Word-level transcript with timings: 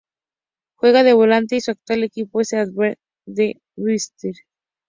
Juega 0.77 1.03
de 1.03 1.13
volante 1.13 1.55
y 1.57 1.61
su 1.61 1.69
actual 1.69 2.01
equipo 2.01 2.41
es 2.41 2.53
el 2.53 2.61
Aberdeen 2.71 2.97
de 3.27 3.61
la 3.75 3.95
Scottish 3.99 4.13
Premiership. 4.15 4.33